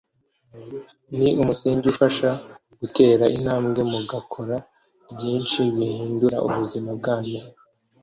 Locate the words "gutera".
2.79-3.25